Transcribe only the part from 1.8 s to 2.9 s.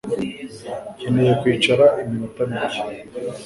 iminota mike.